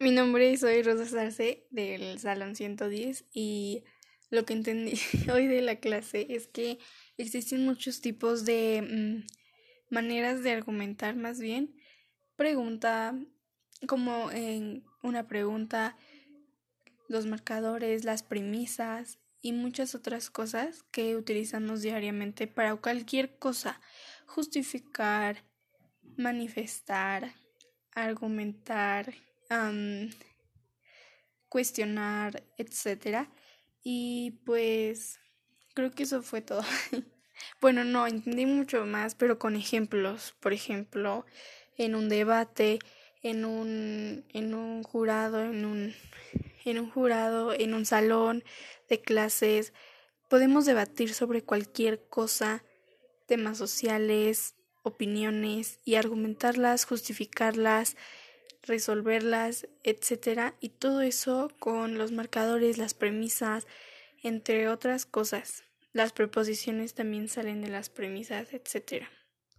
[0.00, 3.82] Mi nombre es soy Rosa Sarce del Salón 110 y
[4.30, 4.92] lo que entendí
[5.32, 6.78] hoy de la clase es que
[7.16, 11.74] existen muchos tipos de mm, maneras de argumentar más bien.
[12.36, 13.18] Pregunta,
[13.88, 15.96] como en una pregunta,
[17.08, 23.80] los marcadores, las premisas y muchas otras cosas que utilizamos diariamente para cualquier cosa,
[24.26, 25.42] justificar,
[26.16, 27.34] manifestar,
[27.96, 29.12] argumentar
[31.48, 33.30] cuestionar, etcétera.
[33.82, 35.20] Y pues
[35.74, 36.62] creo que eso fue todo.
[37.60, 40.34] bueno, no, entendí mucho más, pero con ejemplos.
[40.40, 41.24] Por ejemplo,
[41.76, 42.78] en un debate,
[43.22, 45.94] en un, en un jurado, en un,
[46.64, 48.44] en un jurado, en un salón
[48.88, 49.72] de clases.
[50.28, 52.64] Podemos debatir sobre cualquier cosa,
[53.26, 57.96] temas sociales, opiniones y argumentarlas, justificarlas
[58.62, 63.66] resolverlas, etcétera, y todo eso con los marcadores, las premisas,
[64.22, 65.64] entre otras cosas.
[65.92, 69.10] Las preposiciones también salen de las premisas, etcétera.